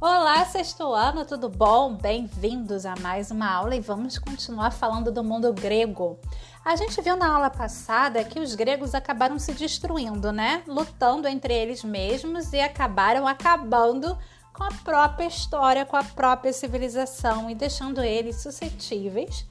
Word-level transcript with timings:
Olá, 0.00 0.44
sexto 0.44 0.92
ano, 0.92 1.24
tudo 1.24 1.48
bom? 1.48 1.92
Bem-vindos 1.92 2.86
a 2.86 2.94
mais 3.00 3.32
uma 3.32 3.52
aula 3.52 3.74
e 3.74 3.80
vamos 3.80 4.16
continuar 4.16 4.70
falando 4.70 5.10
do 5.10 5.24
mundo 5.24 5.52
grego. 5.52 6.16
A 6.64 6.76
gente 6.76 7.00
viu 7.00 7.16
na 7.16 7.34
aula 7.34 7.50
passada 7.50 8.22
que 8.22 8.38
os 8.38 8.54
gregos 8.54 8.94
acabaram 8.94 9.40
se 9.40 9.52
destruindo, 9.52 10.30
né? 10.30 10.62
Lutando 10.68 11.26
entre 11.26 11.52
eles 11.52 11.82
mesmos 11.82 12.52
e 12.52 12.60
acabaram 12.60 13.26
acabando 13.26 14.16
com 14.52 14.62
a 14.62 14.70
própria 14.84 15.26
história, 15.26 15.84
com 15.84 15.96
a 15.96 16.04
própria 16.04 16.52
civilização 16.52 17.50
e 17.50 17.54
deixando 17.56 18.00
eles 18.00 18.40
suscetíveis 18.40 19.44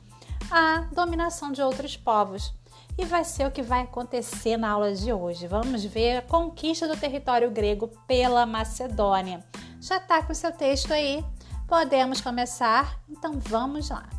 à 0.49 0.87
dominação 0.93 1.51
de 1.51 1.61
outros 1.61 1.97
povos. 1.97 2.53
E 2.97 3.03
vai 3.03 3.25
ser 3.25 3.45
o 3.45 3.51
que 3.51 3.61
vai 3.61 3.81
acontecer 3.81 4.55
na 4.55 4.69
aula 4.69 4.95
de 4.95 5.11
hoje. 5.11 5.45
Vamos 5.45 5.83
ver 5.83 6.19
a 6.19 6.21
conquista 6.21 6.87
do 6.87 6.95
território 6.95 7.51
grego 7.51 7.89
pela 8.07 8.45
Macedônia. 8.45 9.43
Já 9.79 9.97
está 9.97 10.23
com 10.23 10.31
o 10.31 10.35
seu 10.35 10.51
texto 10.51 10.91
aí? 10.91 11.23
Podemos 11.67 12.21
começar? 12.21 12.99
Então 13.09 13.39
vamos 13.39 13.89
lá. 13.89 14.09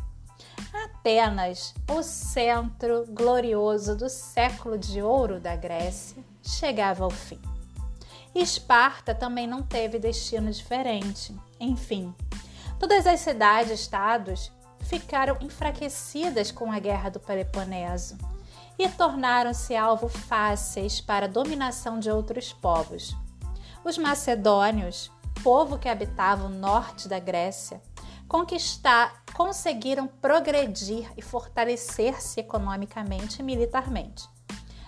Apenas 0.73 1.73
o 1.89 2.01
centro 2.01 3.05
glorioso 3.09 3.95
do 3.95 4.09
século 4.09 4.77
de 4.77 5.01
ouro 5.01 5.39
da 5.39 5.55
Grécia 5.55 6.23
chegava 6.41 7.03
ao 7.03 7.09
fim. 7.09 7.41
Esparta 8.33 9.13
também 9.13 9.47
não 9.47 9.61
teve 9.61 9.99
destino 9.99 10.51
diferente. 10.51 11.35
Enfim, 11.59 12.13
todas 12.79 13.05
as 13.05 13.19
cidades-estados 13.19 14.51
ficaram 14.81 15.37
enfraquecidas 15.41 16.51
com 16.51 16.71
a 16.71 16.79
guerra 16.79 17.09
do 17.09 17.19
Peloponeso 17.19 18.17
e 18.77 18.87
tornaram-se 18.87 19.75
alvo 19.75 20.07
fáceis 20.07 21.01
para 21.01 21.25
a 21.25 21.29
dominação 21.29 21.99
de 21.99 22.09
outros 22.09 22.53
povos. 22.53 23.15
Os 23.83 23.97
macedônios 23.97 25.11
povo 25.43 25.77
que 25.77 25.89
habitava 25.89 26.45
o 26.45 26.49
norte 26.49 27.07
da 27.07 27.19
Grécia, 27.19 27.81
conquistar, 28.27 29.23
conseguiram 29.33 30.07
progredir 30.07 31.11
e 31.17 31.21
fortalecer-se 31.21 32.39
economicamente 32.39 33.39
e 33.39 33.43
militarmente. 33.43 34.27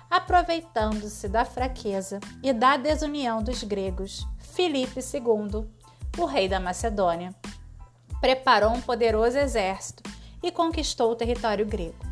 Aproveitando-se 0.10 1.30
da 1.30 1.46
fraqueza 1.46 2.20
e 2.44 2.52
da 2.52 2.76
desunião 2.76 3.42
dos 3.42 3.64
gregos, 3.64 4.28
Filipe 4.40 5.00
II, 5.00 5.66
o 6.18 6.26
rei 6.26 6.50
da 6.50 6.60
Macedônia, 6.60 7.34
preparou 8.20 8.72
um 8.72 8.82
poderoso 8.82 9.38
exército 9.38 10.04
e 10.44 10.52
conquistou 10.52 11.12
o 11.12 11.16
território 11.16 11.66
grego. 11.66 12.12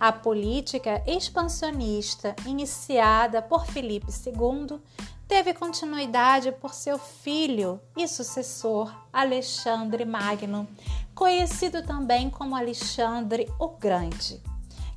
A 0.00 0.10
política 0.10 1.00
expansionista 1.06 2.34
iniciada 2.44 3.40
por 3.40 3.64
Filipe 3.66 4.08
II 4.10 4.80
teve 5.32 5.54
continuidade 5.54 6.52
por 6.52 6.74
seu 6.74 6.98
filho 6.98 7.80
e 7.96 8.06
sucessor 8.06 8.94
Alexandre 9.10 10.04
Magno, 10.04 10.68
conhecido 11.14 11.82
também 11.82 12.28
como 12.28 12.54
Alexandre 12.54 13.50
o 13.58 13.68
Grande, 13.68 14.42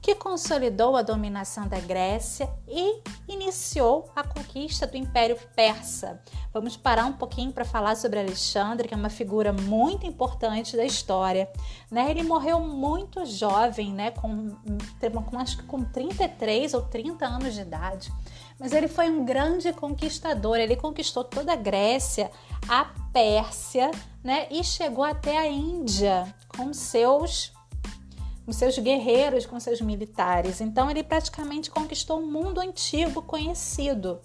que 0.01 0.13
consolidou 0.13 0.97
a 0.97 1.01
dominação 1.01 1.69
da 1.69 1.79
Grécia 1.79 2.49
e 2.67 3.01
iniciou 3.29 4.11
a 4.13 4.27
conquista 4.27 4.85
do 4.85 4.97
Império 4.97 5.37
Persa. 5.55 6.21
Vamos 6.53 6.75
parar 6.75 7.05
um 7.05 7.13
pouquinho 7.13 7.53
para 7.53 7.63
falar 7.63 7.95
sobre 7.95 8.19
Alexandre, 8.19 8.89
que 8.89 8.93
é 8.93 8.97
uma 8.97 9.09
figura 9.09 9.53
muito 9.53 10.05
importante 10.05 10.75
da 10.75 10.83
história. 10.83 11.49
Né? 11.89 12.11
Ele 12.11 12.23
morreu 12.23 12.59
muito 12.59 13.25
jovem, 13.25 13.93
né? 13.93 14.11
com, 14.11 14.49
com, 15.29 15.39
acho 15.39 15.59
que 15.59 15.63
com 15.63 15.81
33 15.85 16.73
ou 16.73 16.81
30 16.81 17.25
anos 17.25 17.53
de 17.53 17.61
idade 17.61 18.11
mas 18.59 18.71
ele 18.71 18.87
foi 18.87 19.09
um 19.09 19.25
grande 19.25 19.71
conquistador. 19.73 20.57
Ele 20.57 20.75
conquistou 20.75 21.23
toda 21.23 21.53
a 21.53 21.57
Grécia, 21.57 22.31
a 22.67 22.85
Pérsia, 23.11 23.91
né? 24.23 24.47
E 24.49 24.63
chegou 24.63 25.03
até 25.03 25.37
a 25.37 25.47
Índia 25.47 26.33
com 26.47 26.73
seus 26.73 27.53
com 28.45 28.51
seus 28.51 28.77
guerreiros, 28.77 29.45
com 29.45 29.59
seus 29.59 29.81
militares. 29.81 30.61
Então 30.61 30.89
ele 30.89 31.03
praticamente 31.03 31.71
conquistou 31.71 32.19
o 32.19 32.27
mundo 32.27 32.59
antigo 32.59 33.21
conhecido. 33.23 34.21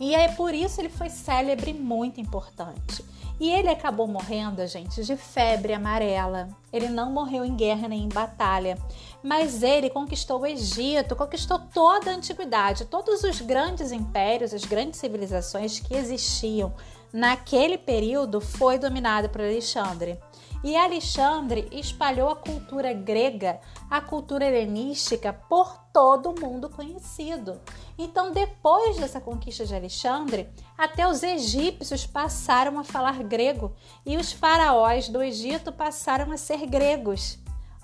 E 0.00 0.14
é 0.14 0.28
por 0.28 0.52
isso 0.52 0.80
ele 0.80 0.88
foi 0.88 1.08
célebre 1.08 1.72
muito 1.72 2.20
importante. 2.20 3.04
E 3.38 3.50
ele 3.50 3.68
acabou 3.68 4.06
morrendo, 4.06 4.66
gente, 4.66 5.04
de 5.04 5.16
febre 5.16 5.74
amarela. 5.74 6.48
Ele 6.72 6.88
não 6.88 7.12
morreu 7.12 7.44
em 7.44 7.54
guerra 7.54 7.86
nem 7.86 8.04
em 8.04 8.08
batalha, 8.08 8.78
mas 9.22 9.62
ele 9.62 9.90
conquistou 9.90 10.40
o 10.40 10.46
Egito, 10.46 11.14
conquistou 11.14 11.58
toda 11.58 12.10
a 12.10 12.14
antiguidade, 12.14 12.86
todos 12.86 13.22
os 13.24 13.40
grandes 13.42 13.92
impérios, 13.92 14.54
as 14.54 14.64
grandes 14.64 14.98
civilizações 14.98 15.78
que 15.78 15.94
existiam 15.94 16.72
naquele 17.12 17.76
período 17.76 18.40
foi 18.40 18.78
dominado 18.78 19.28
por 19.28 19.40
Alexandre. 19.40 20.18
E 20.64 20.74
Alexandre 20.74 21.68
espalhou 21.70 22.30
a 22.30 22.36
cultura 22.36 22.92
grega, 22.92 23.60
a 23.90 24.00
cultura 24.00 24.44
helenística 24.44 25.32
por 25.32 25.78
todo 25.92 26.30
o 26.30 26.40
mundo 26.40 26.68
conhecido. 26.68 27.60
Então, 27.98 28.32
depois 28.32 28.96
dessa 28.96 29.20
conquista 29.20 29.64
de 29.64 29.74
Alexandre, 29.74 30.48
até 30.76 31.08
os 31.08 31.22
egípcios 31.22 32.06
passaram 32.06 32.78
a 32.78 32.84
falar 32.84 33.22
grego 33.22 33.72
e 34.04 34.16
os 34.16 34.32
faraós 34.32 35.08
do 35.08 35.22
Egito 35.22 35.72
passaram 35.72 36.32
a 36.32 36.36
ser 36.36 36.66
gregos. 36.66 37.38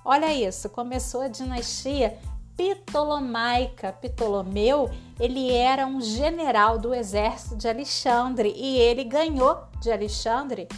Olha 0.04 0.32
isso, 0.34 0.68
começou 0.68 1.22
a 1.22 1.28
dinastia 1.28 2.18
Ptolomaica. 2.56 3.92
Ptolomeu, 3.92 4.90
ele 5.18 5.50
era 5.52 5.86
um 5.86 6.00
general 6.00 6.78
do 6.78 6.92
exército 6.92 7.56
de 7.56 7.68
Alexandre 7.68 8.52
e 8.56 8.78
ele 8.78 9.04
ganhou 9.04 9.64
de 9.80 9.90
Alexandre 9.90 10.68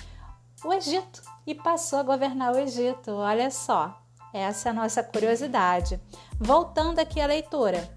o 0.65 0.73
Egito 0.73 1.23
e 1.47 1.55
passou 1.55 1.99
a 1.99 2.03
governar 2.03 2.55
o 2.55 2.59
Egito. 2.59 3.11
Olha 3.12 3.51
só, 3.51 3.99
essa 4.34 4.69
é 4.69 4.71
a 4.71 4.75
nossa 4.75 5.00
curiosidade. 5.00 6.00
Voltando 6.39 6.99
aqui 6.99 7.21
à 7.21 7.27
leitura. 7.27 7.89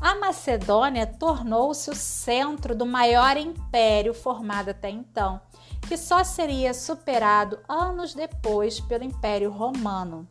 A 0.00 0.14
Macedônia 0.14 1.04
tornou-se 1.04 1.90
o 1.90 1.96
centro 1.96 2.74
do 2.76 2.86
maior 2.86 3.36
império 3.36 4.14
formado 4.14 4.70
até 4.70 4.88
então, 4.88 5.40
que 5.88 5.96
só 5.96 6.22
seria 6.22 6.72
superado 6.72 7.58
anos 7.68 8.14
depois 8.14 8.78
pelo 8.80 9.04
Império 9.04 9.50
Romano. 9.50 10.26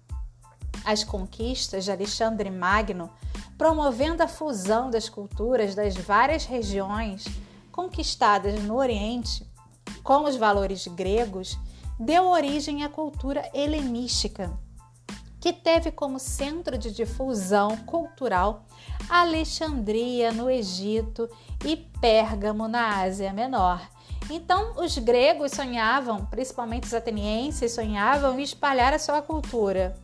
As 0.86 1.04
conquistas 1.04 1.84
de 1.84 1.92
Alexandre 1.92 2.50
Magno, 2.50 3.12
promovendo 3.58 4.24
a 4.24 4.28
fusão 4.28 4.90
das 4.90 5.10
culturas 5.10 5.76
das 5.76 5.94
várias 5.96 6.46
regiões 6.46 7.26
conquistadas 7.70 8.60
no 8.64 8.78
Oriente 8.78 9.46
com 10.04 10.24
os 10.24 10.38
valores 10.38 10.88
gregos, 10.88 11.60
deu 12.00 12.28
origem 12.30 12.84
à 12.84 12.90
cultura 12.90 13.48
helenística, 13.54 14.58
que 15.40 15.54
teve 15.54 15.92
como 15.92 16.20
centro 16.20 16.78
de 16.78 16.92
difusão 16.92 17.78
cultural 17.78 18.66
Alexandria 19.10 20.32
no 20.32 20.50
Egito 20.50 21.30
e 21.66 21.78
Pérgamo 21.78 22.68
na 22.68 23.02
Ásia 23.02 23.32
Menor. 23.34 23.82
Então, 24.30 24.74
os 24.78 24.98
gregos 24.98 25.52
sonhavam, 25.52 26.26
principalmente 26.26 26.86
os 26.86 26.94
atenienses, 26.94 27.72
sonhavam 27.72 28.40
em 28.40 28.44
espalhar 28.44 28.94
a 28.94 29.00
sua 29.00 29.22
cultura 29.22 29.96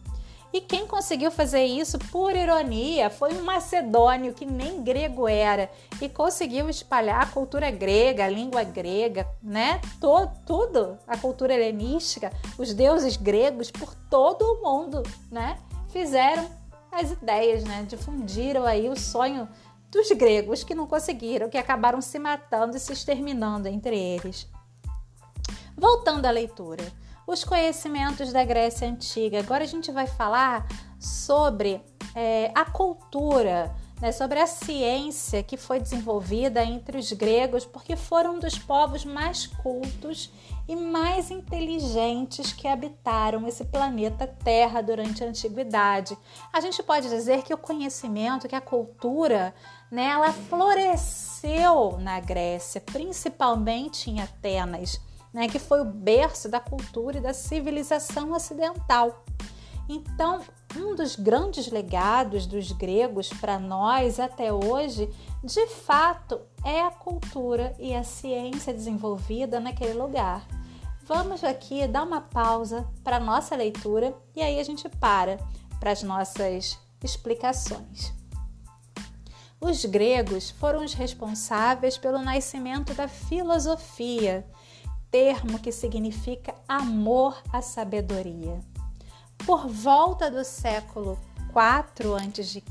e 0.53 0.61
quem 0.61 0.88
conseguiu 0.88 1.31
fazer 1.31 1.66
isso, 1.66 2.00
por 2.00 2.35
ironia, 2.35 3.09
foi 3.09 3.33
um 3.33 3.44
macedônio 3.44 4.33
que 4.33 4.45
nem 4.45 4.81
grego 4.83 5.28
era 5.28 5.69
e 6.01 6.07
conseguiu 6.07 6.69
espalhar 6.69 7.22
a 7.22 7.25
cultura 7.25 7.69
grega, 7.69 8.25
a 8.25 8.29
língua 8.29 8.63
grega, 8.63 9.28
né? 9.44 9.81
Todo, 10.00 10.31
tudo, 10.45 10.97
a 11.06 11.17
cultura 11.17 11.53
helenística, 11.53 12.31
os 12.57 12.73
deuses 12.73 13.17
gregos 13.17 13.69
por 13.69 13.94
todo 14.09 14.44
o 14.44 14.61
mundo, 14.63 15.03
né? 15.29 15.57
Fizeram 15.89 16.50
as 16.91 17.12
ideias, 17.12 17.63
né? 17.66 17.85
Difundiram 17.88 18.66
aí 18.66 18.88
o 18.88 18.97
sonho 18.97 19.50
dos 19.91 20.09
gregos 20.12 20.63
que 20.63 20.75
não 20.75 20.88
conseguiram, 20.88 21.50
que 21.50 21.57
acabaram 21.57 22.01
se 22.01 22.18
matando 22.18 22.77
e 22.77 22.80
se 22.80 22.94
exterminando 22.94 23.68
entre 23.68 23.97
eles. 23.97 24.47
Voltando 25.77 26.25
à 26.25 26.31
leitura 26.31 26.83
os 27.27 27.44
conhecimentos 27.44 28.31
da 28.31 28.44
Grécia 28.44 28.88
Antiga. 28.88 29.39
Agora 29.39 29.63
a 29.63 29.68
gente 29.68 29.92
vai 29.92 30.07
falar 30.07 30.68
sobre 31.00 31.81
é, 32.16 32.51
a 32.54 32.66
cultura, 32.66 33.75
né, 34.00 34.12
sobre 34.12 34.39
a 34.39 34.48
ciência 34.48 35.42
que 35.42 35.57
foi 35.57 35.80
desenvolvida 35.80 36.63
entre 36.63 36.98
os 36.98 37.12
gregos, 37.12 37.66
porque 37.66 37.95
foram 37.95 38.36
um 38.36 38.39
dos 38.39 38.57
povos 38.57 39.04
mais 39.04 39.48
cultos 39.48 40.31
e 40.68 40.75
mais 40.75 41.30
inteligentes 41.30 42.51
que 42.54 42.68
habitaram 42.68 43.48
esse 43.48 43.66
planeta 43.66 44.28
Terra 44.28 44.81
durante 44.81 45.24
a 45.24 45.28
antiguidade. 45.28 46.18
A 46.51 46.60
gente 46.60 46.81
pode 46.81 47.10
dizer 47.10 47.44
que 47.44 47.54
o 47.54 47.57
conhecimento, 47.57 48.48
que 48.48 48.56
a 48.56 48.62
cultura, 48.62 49.54
né, 49.92 50.06
ela 50.06 50.31
floresceu 50.31 51.98
na 52.00 52.19
Grécia, 52.19 52.81
principalmente 52.81 54.10
em 54.10 54.21
Atenas 54.21 55.00
né, 55.35 55.49
que 55.49 55.59
foi 55.59 55.81
o 55.81 55.85
berço 55.85 56.47
da 56.47 56.61
cultura 56.61 57.17
e 57.17 57.21
da 57.21 57.33
civilização 57.33 58.31
ocidental. 58.31 59.25
Então, 59.89 60.41
um 60.77 60.95
dos 60.95 61.17
grandes 61.17 61.69
legados 61.69 62.45
dos 62.45 62.71
gregos 62.71 63.27
para 63.27 63.59
nós 63.59 64.17
até 64.17 64.53
hoje, 64.53 65.09
de 65.43 65.67
fato, 65.67 66.39
é 66.63 66.81
a 66.81 66.89
cultura 66.89 67.75
e 67.77 67.93
a 67.93 68.01
ciência 68.01 68.73
desenvolvida 68.73 69.59
naquele 69.59 69.93
lugar. 69.93 70.47
vamos 71.03 71.43
aqui 71.43 71.85
dar 71.85 72.03
uma 72.03 72.21
pausa 72.21 72.87
para 73.03 73.19
nossa 73.19 73.57
leitura 73.57 74.15
e 74.35 74.41
aí 74.41 74.57
a 74.57 74.63
gente 74.63 74.87
para 74.87 75.37
para 75.81 75.91
as 75.91 76.01
nossas 76.01 76.79
explicações. 77.03 78.13
Os 79.59 79.83
gregos 79.83 80.49
foram 80.49 80.83
os 80.83 80.93
responsáveis 80.93 81.97
pelo 81.97 82.19
nascimento 82.19 82.93
da 82.93 83.07
filosofia, 83.07 84.47
termo 85.15 85.59
que 85.59 85.71
significa 85.71 86.53
amor 86.67 87.41
à 87.53 87.62
sabedoria. 87.62 88.59
Por 89.45 89.65
volta 89.65 90.29
do 90.29 90.44
século 90.44 91.17
4 91.53 92.15
a.C., 92.15 92.62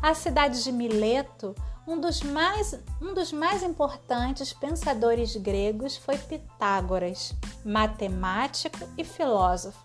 a 0.00 0.14
cidade 0.14 0.64
de 0.64 0.72
Mileto, 0.72 1.54
um 1.86 2.00
dos, 2.00 2.22
mais, 2.22 2.80
um 2.98 3.12
dos 3.12 3.30
mais 3.30 3.62
importantes 3.62 4.54
pensadores 4.54 5.36
gregos 5.36 5.98
foi 5.98 6.16
Pitágoras, 6.16 7.34
matemático 7.62 8.88
e 8.96 9.04
filósofo. 9.04 9.78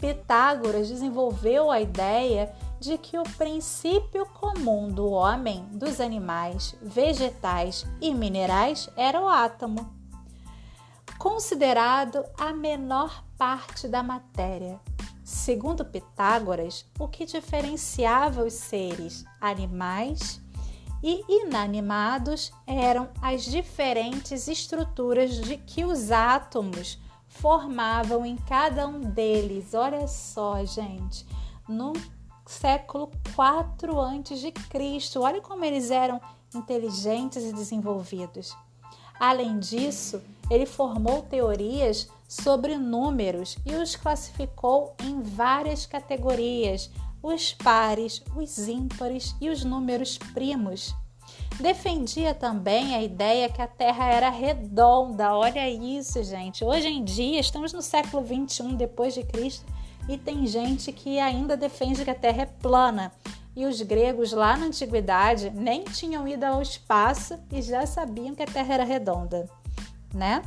Pitágoras 0.00 0.88
desenvolveu 0.88 1.70
a 1.70 1.80
ideia 1.80 2.52
de 2.80 2.98
que 2.98 3.16
o 3.16 3.22
princípio 3.38 4.26
comum 4.26 4.88
do 4.88 5.08
homem, 5.08 5.64
dos 5.70 6.00
animais, 6.00 6.74
vegetais 6.82 7.86
e 8.00 8.12
minerais 8.12 8.90
era 8.96 9.20
o 9.20 9.28
átomo, 9.28 10.03
considerado 11.18 12.24
a 12.38 12.52
menor 12.52 13.24
parte 13.36 13.88
da 13.88 14.02
matéria. 14.02 14.80
Segundo 15.22 15.84
Pitágoras, 15.84 16.84
o 16.98 17.08
que 17.08 17.24
diferenciava 17.24 18.44
os 18.44 18.54
seres 18.54 19.24
animais 19.40 20.40
e 21.02 21.22
inanimados 21.28 22.52
eram 22.66 23.08
as 23.20 23.44
diferentes 23.44 24.48
estruturas 24.48 25.36
de 25.36 25.56
que 25.56 25.84
os 25.84 26.10
átomos 26.10 26.98
formavam 27.26 28.24
em 28.24 28.36
cada 28.36 28.86
um 28.86 29.00
deles. 29.00 29.74
Olha 29.74 30.06
só, 30.06 30.64
gente, 30.64 31.26
no 31.68 31.92
século 32.46 33.10
4 33.34 34.00
antes 34.00 34.40
de 34.40 34.52
Cristo. 34.52 35.22
Olha 35.22 35.40
como 35.40 35.64
eles 35.64 35.90
eram 35.90 36.20
inteligentes 36.54 37.42
e 37.44 37.52
desenvolvidos. 37.52 38.56
Além 39.18 39.58
disso, 39.58 40.22
ele 40.50 40.66
formou 40.66 41.22
teorias 41.22 42.08
sobre 42.28 42.76
números 42.76 43.56
e 43.64 43.74
os 43.74 43.96
classificou 43.96 44.94
em 45.02 45.22
várias 45.22 45.86
categorias: 45.86 46.90
os 47.22 47.52
pares, 47.52 48.22
os 48.36 48.68
ímpares 48.68 49.34
e 49.40 49.48
os 49.48 49.64
números 49.64 50.18
primos. 50.32 50.94
Defendia 51.60 52.34
também 52.34 52.94
a 52.94 53.02
ideia 53.02 53.48
que 53.48 53.62
a 53.62 53.66
Terra 53.66 54.06
era 54.06 54.28
redonda. 54.28 55.34
Olha 55.34 55.68
isso, 55.68 56.22
gente. 56.22 56.64
Hoje 56.64 56.88
em 56.88 57.04
dia, 57.04 57.40
estamos 57.40 57.72
no 57.72 57.80
século 57.80 58.22
21 58.22 58.74
depois 58.74 59.14
de 59.14 59.22
Cristo 59.22 59.64
e 60.08 60.18
tem 60.18 60.46
gente 60.46 60.92
que 60.92 61.18
ainda 61.18 61.56
defende 61.56 62.04
que 62.04 62.10
a 62.10 62.14
Terra 62.14 62.42
é 62.42 62.46
plana. 62.46 63.12
E 63.56 63.64
os 63.66 63.80
gregos 63.80 64.32
lá 64.32 64.56
na 64.56 64.66
antiguidade 64.66 65.50
nem 65.50 65.84
tinham 65.84 66.26
ido 66.26 66.44
ao 66.44 66.60
espaço 66.60 67.38
e 67.52 67.62
já 67.62 67.86
sabiam 67.86 68.34
que 68.34 68.42
a 68.42 68.46
Terra 68.46 68.74
era 68.74 68.84
redonda, 68.84 69.48
né? 70.14 70.42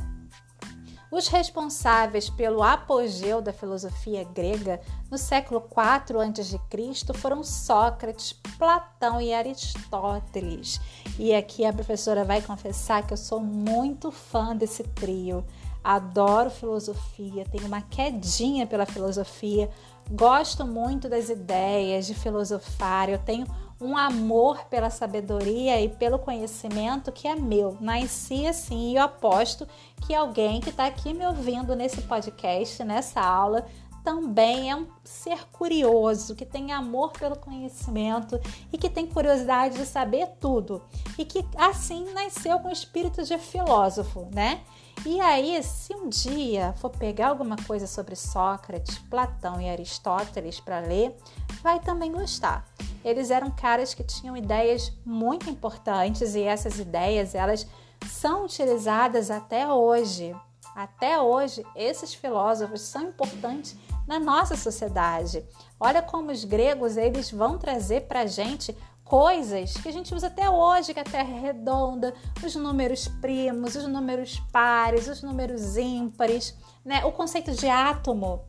Os 1.10 1.26
responsáveis 1.28 2.28
pelo 2.28 2.62
apogeu 2.62 3.40
da 3.40 3.50
filosofia 3.50 4.24
grega 4.24 4.78
no 5.10 5.16
século 5.16 5.66
IV 5.70 6.20
a.C. 6.20 7.14
foram 7.14 7.42
Sócrates, 7.42 8.34
Platão 8.58 9.18
e 9.18 9.32
Aristóteles. 9.32 10.78
E 11.18 11.34
aqui 11.34 11.64
a 11.64 11.72
professora 11.72 12.26
vai 12.26 12.42
confessar 12.42 13.06
que 13.06 13.14
eu 13.14 13.16
sou 13.16 13.40
muito 13.40 14.12
fã 14.12 14.54
desse 14.54 14.82
trio. 14.82 15.46
Adoro 15.82 16.50
filosofia, 16.50 17.46
tenho 17.50 17.66
uma 17.66 17.80
quedinha 17.80 18.66
pela 18.66 18.84
filosofia, 18.84 19.70
gosto 20.10 20.66
muito 20.66 21.08
das 21.08 21.30
ideias 21.30 22.06
de 22.06 22.14
filosofar, 22.14 23.08
eu 23.08 23.18
tenho 23.18 23.46
um 23.80 23.96
amor 23.96 24.64
pela 24.64 24.90
sabedoria 24.90 25.80
e 25.80 25.88
pelo 25.88 26.18
conhecimento 26.18 27.12
que 27.12 27.28
é 27.28 27.36
meu. 27.36 27.76
Nasci 27.80 28.46
assim 28.46 28.90
e 28.92 28.96
eu 28.96 29.02
aposto 29.02 29.66
que 30.06 30.14
alguém 30.14 30.60
que 30.60 30.70
está 30.70 30.86
aqui 30.86 31.14
me 31.14 31.26
ouvindo 31.26 31.76
nesse 31.76 32.02
podcast, 32.02 32.82
nessa 32.82 33.20
aula, 33.20 33.66
também 34.02 34.70
é 34.70 34.74
um 34.74 34.86
ser 35.04 35.46
curioso, 35.52 36.34
que 36.34 36.46
tem 36.46 36.72
amor 36.72 37.12
pelo 37.12 37.36
conhecimento 37.36 38.40
e 38.72 38.78
que 38.78 38.88
tem 38.88 39.06
curiosidade 39.06 39.76
de 39.76 39.84
saber 39.84 40.28
tudo. 40.40 40.82
E 41.18 41.24
que 41.24 41.44
assim 41.56 42.12
nasceu 42.14 42.58
com 42.60 42.68
o 42.68 42.72
espírito 42.72 43.22
de 43.22 43.36
filósofo, 43.36 44.26
né? 44.32 44.62
E 45.06 45.20
aí, 45.20 45.62
se 45.62 45.94
um 45.94 46.08
dia 46.08 46.74
for 46.78 46.90
pegar 46.90 47.28
alguma 47.28 47.56
coisa 47.66 47.86
sobre 47.86 48.16
Sócrates, 48.16 48.98
Platão 48.98 49.60
e 49.60 49.68
Aristóteles 49.68 50.58
para 50.58 50.80
ler, 50.80 51.14
vai 51.62 51.78
também 51.78 52.10
gostar. 52.10 52.66
Eles 53.04 53.30
eram 53.30 53.50
caras 53.50 53.94
que 53.94 54.02
tinham 54.02 54.36
ideias 54.36 54.92
muito 55.04 55.48
importantes 55.48 56.34
e 56.34 56.42
essas 56.42 56.78
ideias, 56.78 57.34
elas 57.34 57.66
são 58.06 58.44
utilizadas 58.44 59.30
até 59.30 59.66
hoje. 59.72 60.34
Até 60.74 61.20
hoje, 61.20 61.64
esses 61.74 62.14
filósofos 62.14 62.82
são 62.82 63.08
importantes 63.08 63.76
na 64.06 64.20
nossa 64.20 64.56
sociedade. 64.56 65.44
Olha 65.80 66.00
como 66.00 66.30
os 66.30 66.44
gregos 66.44 66.96
eles 66.96 67.30
vão 67.30 67.58
trazer 67.58 68.02
para 68.02 68.26
gente 68.26 68.76
coisas 69.04 69.72
que 69.74 69.88
a 69.88 69.92
gente 69.92 70.14
usa 70.14 70.26
até 70.26 70.48
hoje, 70.48 70.92
que 70.92 71.00
a 71.00 71.04
Terra 71.04 71.30
é 71.30 71.40
redonda, 71.40 72.14
os 72.44 72.54
números 72.54 73.08
primos, 73.08 73.74
os 73.74 73.88
números 73.88 74.38
pares, 74.52 75.08
os 75.08 75.22
números 75.22 75.76
ímpares, 75.76 76.54
né? 76.84 77.04
O 77.04 77.12
conceito 77.12 77.50
de 77.52 77.68
átomo 77.68 78.44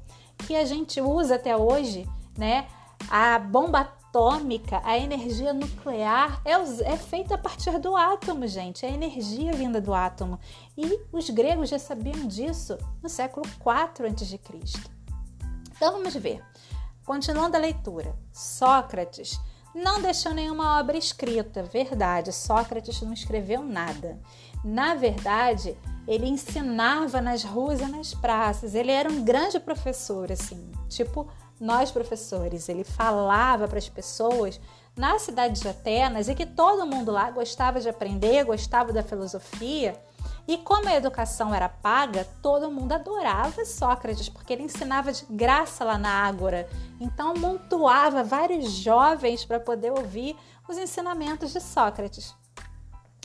que 0.45 0.55
a 0.55 0.65
gente 0.65 1.01
usa 1.01 1.35
até 1.35 1.55
hoje, 1.55 2.07
né? 2.37 2.67
A 3.09 3.39
bomba 3.39 3.91
atômica, 4.09 4.81
a 4.83 4.97
energia 4.97 5.53
nuclear 5.53 6.41
é, 6.44 6.51
é 6.51 6.97
feita 6.97 7.35
a 7.35 7.38
partir 7.38 7.77
do 7.79 7.95
átomo, 7.95 8.47
gente. 8.47 8.85
É 8.85 8.89
a 8.89 8.94
energia 8.94 9.53
vinda 9.53 9.79
do 9.79 9.94
átomo. 9.94 10.39
E 10.75 11.00
os 11.11 11.29
gregos 11.29 11.69
já 11.69 11.79
sabiam 11.79 12.27
disso 12.27 12.77
no 13.01 13.09
século 13.09 13.45
4 13.59 14.07
a.C. 14.07 14.39
Então 15.75 15.94
vamos 15.94 16.13
ver. 16.15 16.44
Continuando 17.06 17.56
a 17.56 17.59
leitura, 17.59 18.15
Sócrates 18.31 19.39
não 19.73 20.01
deixou 20.01 20.33
nenhuma 20.33 20.79
obra 20.79 20.97
escrita, 20.97 21.63
verdade. 21.63 22.33
Sócrates 22.33 23.01
não 23.01 23.13
escreveu 23.13 23.63
nada. 23.63 24.19
Na 24.63 24.95
verdade, 24.95 25.78
ele 26.07 26.28
ensinava 26.28 27.21
nas 27.21 27.44
ruas 27.44 27.80
e 27.80 27.85
nas 27.85 28.13
praças. 28.13 28.73
Ele 28.73 28.92
era 28.92 29.09
um 29.09 29.23
grande 29.23 29.59
professor, 29.59 30.31
assim, 30.31 30.71
tipo 30.87 31.28
nós 31.59 31.92
professores. 31.92 32.69
Ele 32.69 32.83
falava 32.83 33.68
para 33.68 33.78
as 33.78 33.89
pessoas 33.89 34.59
na 34.95 35.18
cidade 35.19 35.59
de 35.59 35.68
Atenas 35.68 36.28
e 36.28 36.35
que 36.35 36.45
todo 36.45 36.85
mundo 36.85 37.11
lá 37.11 37.31
gostava 37.31 37.80
de 37.80 37.89
aprender, 37.89 38.44
gostava 38.44 38.92
da 38.92 39.04
filosofia 39.04 39.99
e 40.49 40.57
como 40.57 40.89
a 40.89 40.95
educação 40.95 41.54
era 41.54 41.69
paga, 41.69 42.28
todo 42.42 42.71
mundo 42.71 42.92
adorava 42.92 43.63
Sócrates, 43.63 44.30
porque 44.30 44.51
ele 44.51 44.63
ensinava 44.63 45.11
de 45.13 45.23
graça 45.30 45.83
lá 45.83 45.95
na 45.95 46.09
Ágora. 46.09 46.68
Então, 46.99 47.35
montuava 47.35 48.23
vários 48.23 48.71
jovens 48.71 49.45
para 49.45 49.59
poder 49.59 49.92
ouvir 49.92 50.35
os 50.68 50.75
ensinamentos 50.75 51.54
de 51.54 51.61
Sócrates. 51.61 52.33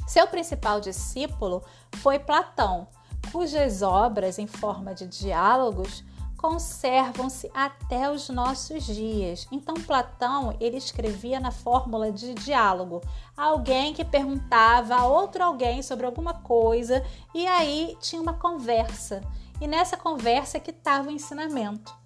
Seu 0.06 0.26
principal 0.26 0.82
discípulo 0.82 1.64
foi 1.94 2.18
Platão, 2.18 2.88
cujas 3.32 3.80
obras, 3.80 4.38
em 4.38 4.46
forma 4.46 4.94
de 4.94 5.06
diálogos, 5.06 6.04
conservam-se 6.44 7.50
até 7.54 8.10
os 8.10 8.28
nossos 8.28 8.84
dias. 8.84 9.48
Então 9.50 9.72
Platão, 9.76 10.54
ele 10.60 10.76
escrevia 10.76 11.40
na 11.40 11.50
fórmula 11.50 12.12
de 12.12 12.34
diálogo, 12.34 13.00
alguém 13.34 13.94
que 13.94 14.04
perguntava 14.04 14.94
a 14.94 15.06
outro 15.06 15.42
alguém 15.42 15.82
sobre 15.82 16.04
alguma 16.04 16.34
coisa 16.34 17.02
e 17.34 17.46
aí 17.46 17.96
tinha 17.98 18.20
uma 18.20 18.34
conversa. 18.34 19.22
E 19.58 19.66
nessa 19.66 19.96
conversa 19.96 20.60
que 20.60 20.70
estava 20.70 21.08
o 21.08 21.12
ensinamento. 21.12 21.96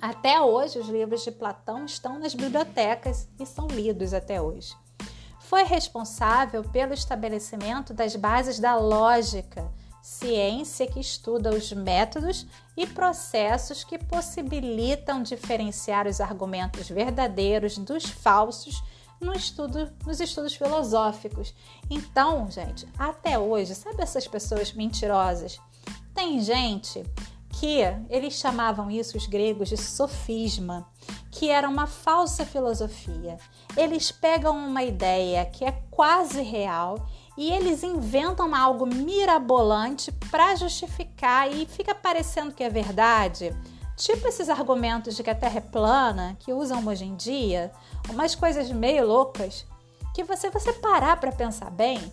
Até 0.00 0.40
hoje 0.40 0.78
os 0.78 0.86
livros 0.86 1.24
de 1.24 1.32
Platão 1.32 1.84
estão 1.84 2.20
nas 2.20 2.36
bibliotecas 2.36 3.28
e 3.40 3.44
são 3.44 3.66
lidos 3.66 4.14
até 4.14 4.40
hoje. 4.40 4.72
Foi 5.40 5.64
responsável 5.64 6.62
pelo 6.62 6.94
estabelecimento 6.94 7.92
das 7.92 8.14
bases 8.14 8.60
da 8.60 8.76
lógica 8.76 9.68
ciência 10.02 10.86
que 10.86 10.98
estuda 10.98 11.54
os 11.54 11.72
métodos 11.72 12.44
e 12.76 12.86
processos 12.86 13.84
que 13.84 13.96
possibilitam 13.96 15.22
diferenciar 15.22 16.08
os 16.08 16.20
argumentos 16.20 16.88
verdadeiros 16.88 17.78
dos 17.78 18.04
falsos 18.04 18.82
no 19.20 19.32
estudo, 19.32 19.92
nos 20.04 20.20
estudos 20.20 20.54
filosóficos. 20.54 21.54
Então, 21.88 22.50
gente, 22.50 22.88
até 22.98 23.38
hoje, 23.38 23.76
sabe 23.76 24.02
essas 24.02 24.26
pessoas 24.26 24.72
mentirosas? 24.72 25.60
Tem 26.12 26.40
gente 26.40 27.04
que 27.60 27.78
eles 28.10 28.34
chamavam 28.34 28.90
isso 28.90 29.16
os 29.16 29.26
gregos 29.26 29.68
de 29.68 29.76
sofisma, 29.76 30.88
que 31.30 31.48
era 31.48 31.68
uma 31.68 31.86
falsa 31.86 32.44
filosofia. 32.44 33.36
Eles 33.76 34.10
pegam 34.10 34.56
uma 34.56 34.82
ideia 34.82 35.46
que 35.46 35.64
é 35.64 35.70
quase 35.90 36.42
real 36.42 37.06
e 37.36 37.50
eles 37.50 37.82
inventam 37.82 38.54
algo 38.54 38.86
mirabolante 38.86 40.12
para 40.30 40.54
justificar 40.54 41.50
e 41.50 41.66
fica 41.66 41.94
parecendo 41.94 42.52
que 42.52 42.62
é 42.62 42.68
verdade. 42.68 43.56
Tipo 43.96 44.26
esses 44.26 44.48
argumentos 44.48 45.16
de 45.16 45.22
que 45.22 45.30
a 45.30 45.34
Terra 45.34 45.58
é 45.58 45.60
plana 45.60 46.36
que 46.40 46.52
usam 46.52 46.86
hoje 46.86 47.04
em 47.04 47.14
dia, 47.14 47.72
umas 48.08 48.34
coisas 48.34 48.70
meio 48.70 49.06
loucas 49.06 49.66
que 50.14 50.24
você 50.24 50.50
você 50.50 50.72
parar 50.72 51.18
para 51.18 51.32
pensar 51.32 51.70
bem, 51.70 52.12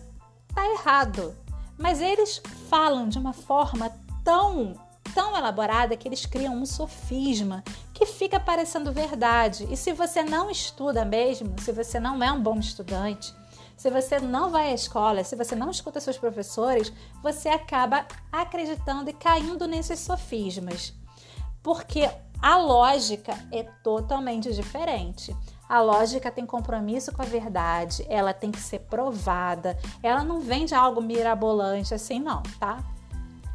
tá 0.54 0.64
errado. 0.72 1.36
Mas 1.78 2.00
eles 2.00 2.42
falam 2.68 3.08
de 3.08 3.18
uma 3.18 3.32
forma 3.32 3.90
tão 4.24 4.74
tão 5.14 5.36
elaborada 5.36 5.96
que 5.96 6.06
eles 6.06 6.24
criam 6.24 6.54
um 6.54 6.64
sofisma 6.64 7.64
que 7.92 8.06
fica 8.06 8.38
parecendo 8.38 8.92
verdade. 8.92 9.66
E 9.70 9.76
se 9.76 9.92
você 9.92 10.22
não 10.22 10.50
estuda 10.50 11.04
mesmo, 11.04 11.54
se 11.60 11.72
você 11.72 11.98
não 11.98 12.22
é 12.22 12.30
um 12.30 12.40
bom 12.40 12.58
estudante, 12.58 13.34
se 13.80 13.88
você 13.88 14.20
não 14.20 14.50
vai 14.50 14.72
à 14.72 14.74
escola, 14.74 15.24
se 15.24 15.34
você 15.34 15.56
não 15.56 15.70
escuta 15.70 16.00
seus 16.00 16.18
professores, 16.18 16.92
você 17.22 17.48
acaba 17.48 18.06
acreditando 18.30 19.08
e 19.08 19.14
caindo 19.14 19.66
nesses 19.66 20.00
sofismas. 20.00 20.92
Porque 21.62 22.06
a 22.42 22.58
lógica 22.58 23.32
é 23.50 23.62
totalmente 23.82 24.52
diferente. 24.52 25.34
A 25.66 25.80
lógica 25.80 26.30
tem 26.30 26.44
compromisso 26.44 27.10
com 27.10 27.22
a 27.22 27.24
verdade, 27.24 28.04
ela 28.10 28.34
tem 28.34 28.50
que 28.50 28.60
ser 28.60 28.80
provada, 28.80 29.78
ela 30.02 30.22
não 30.22 30.40
vem 30.40 30.66
de 30.66 30.74
algo 30.74 31.00
mirabolante 31.00 31.94
assim, 31.94 32.20
não, 32.20 32.42
tá? 32.58 32.84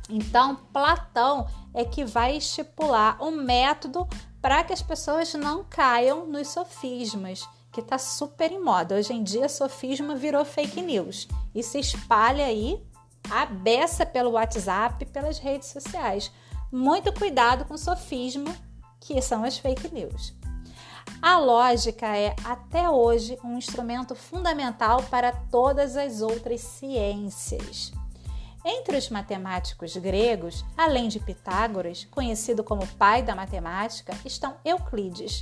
Então, 0.10 0.56
Platão 0.74 1.46
é 1.72 1.86
que 1.86 2.04
vai 2.04 2.36
estipular 2.36 3.22
um 3.22 3.30
método 3.30 4.08
para 4.42 4.64
que 4.64 4.74
as 4.74 4.82
pessoas 4.82 5.36
não 5.36 5.64
caiam 5.64 6.26
nos 6.26 6.48
sofismas, 6.48 7.48
que 7.76 7.82
está 7.82 7.98
super 7.98 8.54
em 8.54 8.64
moda. 8.64 8.96
Hoje 8.96 9.12
em 9.12 9.22
dia, 9.22 9.50
sofisma 9.50 10.16
virou 10.16 10.46
fake 10.46 10.82
news 10.82 11.28
e 11.54 11.62
se 11.62 11.78
espalha 11.78 12.46
aí 12.46 12.82
a 13.30 13.46
beça 13.46 14.06
pelo 14.06 14.32
WhatsApp, 14.32 15.06
pelas 15.08 15.40
redes 15.40 15.68
sociais. 15.68 16.32
Muito 16.72 17.12
cuidado 17.12 17.66
com 17.66 17.78
sofisma, 17.78 18.56
que 19.02 19.22
são 19.22 19.44
as 19.44 19.58
fake 19.58 19.94
news. 19.94 20.34
A 21.22 21.38
lógica 21.38 22.08
é, 22.16 22.34
até 22.46 22.90
hoje, 22.90 23.38
um 23.44 23.58
instrumento 23.58 24.16
fundamental 24.16 25.04
para 25.04 25.34
todas 25.34 25.98
as 25.98 26.22
outras 26.22 26.62
ciências. 26.62 27.92
Entre 28.64 28.98
os 28.98 29.10
matemáticos 29.10 29.98
gregos, 29.98 30.64
além 30.78 31.10
de 31.10 31.20
Pitágoras, 31.20 32.06
conhecido 32.06 32.64
como 32.64 32.88
pai 32.96 33.22
da 33.22 33.36
matemática, 33.36 34.18
estão 34.24 34.56
Euclides, 34.64 35.42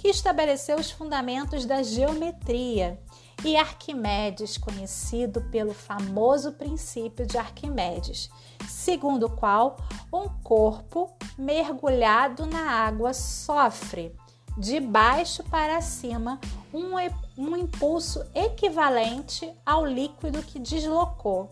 que 0.00 0.08
estabeleceu 0.08 0.78
os 0.78 0.90
fundamentos 0.90 1.66
da 1.66 1.82
geometria, 1.82 2.98
e 3.44 3.54
Arquimedes, 3.54 4.56
conhecido 4.56 5.42
pelo 5.50 5.74
famoso 5.74 6.52
princípio 6.52 7.26
de 7.26 7.36
Arquimedes, 7.36 8.30
segundo 8.66 9.26
o 9.26 9.30
qual 9.30 9.76
um 10.12 10.26
corpo 10.42 11.10
mergulhado 11.38 12.46
na 12.46 12.70
água 12.70 13.12
sofre 13.12 14.14
de 14.56 14.80
baixo 14.80 15.42
para 15.44 15.80
cima 15.82 16.40
um, 16.72 16.92
um 17.36 17.56
impulso 17.56 18.24
equivalente 18.34 19.52
ao 19.64 19.84
líquido 19.84 20.42
que 20.42 20.58
deslocou. 20.58 21.50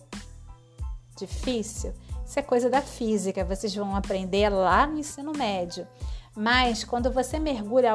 Difícil? 1.18 1.92
Isso 2.24 2.38
é 2.38 2.42
coisa 2.42 2.68
da 2.68 2.80
física, 2.80 3.44
vocês 3.44 3.74
vão 3.74 3.94
aprender 3.94 4.48
lá 4.48 4.86
no 4.86 4.98
ensino 4.98 5.32
médio. 5.32 5.86
Mas 6.36 6.84
quando 6.84 7.10
você 7.10 7.38
mergulha 7.38 7.92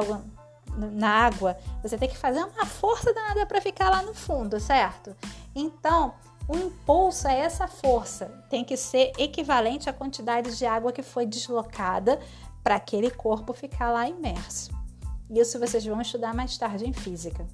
na 0.76 1.08
água, 1.08 1.56
você 1.82 1.96
tem 1.96 2.08
que 2.08 2.16
fazer 2.16 2.42
uma 2.42 2.66
força 2.66 3.12
danada 3.12 3.46
para 3.46 3.60
ficar 3.60 3.90
lá 3.90 4.02
no 4.02 4.14
fundo, 4.14 4.58
certo? 4.58 5.16
Então, 5.54 6.14
o 6.46 6.56
impulso 6.56 7.26
é 7.26 7.38
essa 7.38 7.66
força, 7.66 8.26
tem 8.50 8.64
que 8.64 8.76
ser 8.76 9.12
equivalente 9.18 9.88
à 9.88 9.92
quantidade 9.92 10.56
de 10.56 10.66
água 10.66 10.92
que 10.92 11.02
foi 11.02 11.24
deslocada 11.24 12.20
para 12.62 12.76
aquele 12.76 13.10
corpo 13.10 13.52
ficar 13.52 13.90
lá 13.90 14.08
imerso. 14.08 14.70
Isso 15.30 15.58
vocês 15.58 15.84
vão 15.84 16.00
estudar 16.00 16.34
mais 16.34 16.56
tarde 16.58 16.86
em 16.86 16.92
física. 16.92 17.46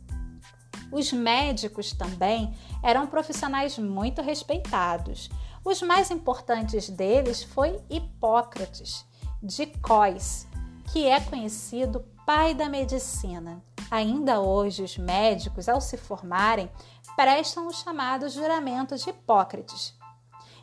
Os 0.90 1.12
médicos 1.12 1.92
também 1.92 2.52
eram 2.82 3.06
profissionais 3.06 3.78
muito 3.78 4.20
respeitados. 4.20 5.30
Os 5.64 5.82
mais 5.82 6.10
importantes 6.10 6.90
deles 6.90 7.44
foi 7.44 7.80
Hipócrates, 7.88 9.04
de 9.40 9.66
Cós, 9.66 10.48
que 10.92 11.06
é 11.06 11.20
conhecido 11.20 12.04
pai 12.30 12.54
da 12.54 12.68
medicina. 12.68 13.60
Ainda 13.90 14.38
hoje, 14.38 14.84
os 14.84 14.96
médicos, 14.96 15.68
ao 15.68 15.80
se 15.80 15.96
formarem, 15.96 16.70
prestam 17.16 17.66
o 17.66 17.72
chamado 17.72 18.28
juramento 18.28 18.96
de 18.96 19.10
Hipócrates. 19.10 19.98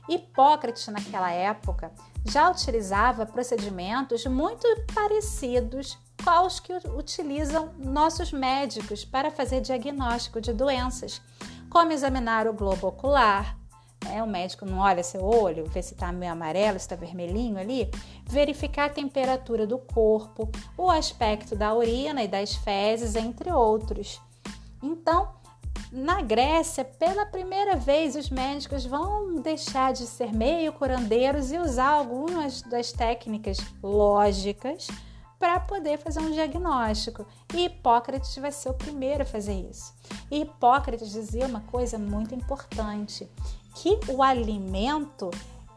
Hipócrates, 0.07 0.87
naquela 0.87 1.29
época, 1.29 1.91
já 2.23 2.49
utilizava 2.49 3.25
procedimentos 3.25 4.25
muito 4.27 4.65
parecidos 4.95 5.99
aos 6.25 6.61
que 6.61 6.71
utilizam 6.97 7.73
nossos 7.77 8.31
médicos 8.31 9.03
para 9.03 9.29
fazer 9.29 9.59
diagnóstico 9.59 10.39
de 10.39 10.53
doenças, 10.53 11.21
como 11.69 11.91
examinar 11.91 12.47
o 12.47 12.53
globo 12.53 12.87
ocular. 12.87 13.57
Né? 14.05 14.21
O 14.23 14.27
médico 14.27 14.65
não 14.65 14.79
olha 14.79 15.03
seu 15.03 15.23
olho, 15.23 15.65
vê 15.65 15.81
se 15.81 15.93
está 15.93 16.11
meio 16.11 16.31
amarelo, 16.31 16.79
se 16.79 16.85
está 16.85 16.95
vermelhinho 16.95 17.57
ali. 17.57 17.89
Verificar 18.25 18.85
a 18.85 18.93
temperatura 18.93 19.65
do 19.65 19.77
corpo, 19.77 20.49
o 20.77 20.89
aspecto 20.89 21.55
da 21.55 21.73
urina 21.73 22.23
e 22.23 22.27
das 22.27 22.55
fezes, 22.55 23.15
entre 23.15 23.51
outros. 23.51 24.21
Então, 24.81 25.29
na 25.91 26.21
Grécia, 26.21 26.83
pela 26.83 27.25
primeira 27.25 27.75
vez, 27.75 28.15
os 28.15 28.29
médicos 28.29 28.85
vão 28.85 29.35
deixar 29.35 29.93
de 29.93 30.05
ser 30.05 30.33
meio 30.33 30.73
curandeiros 30.73 31.51
e 31.51 31.57
usar 31.57 31.89
algumas 31.89 32.61
das 32.61 32.91
técnicas 32.91 33.57
lógicas 33.81 34.87
para 35.39 35.59
poder 35.59 35.97
fazer 35.99 36.19
um 36.19 36.31
diagnóstico. 36.31 37.25
E 37.53 37.65
Hipócrates 37.65 38.35
vai 38.37 38.51
ser 38.51 38.69
o 38.69 38.73
primeiro 38.73 39.23
a 39.23 39.25
fazer 39.25 39.53
isso. 39.53 39.93
E 40.29 40.41
Hipócrates 40.41 41.11
dizia 41.11 41.45
uma 41.45 41.61
coisa 41.61 41.97
muito 41.97 42.33
importante, 42.35 43.29
que 43.77 43.99
o 44.07 44.23
alimento 44.23 45.29